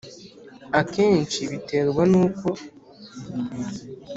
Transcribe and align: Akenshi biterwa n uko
Akenshi 0.79 1.41
biterwa 1.51 2.03
n 2.11 2.13
uko 2.25 2.49